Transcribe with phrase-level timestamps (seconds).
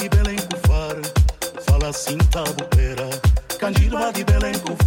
[0.00, 1.02] de Belém com faro,
[1.66, 3.06] fala assim tá bobeira.
[3.58, 4.79] Candido de Belém com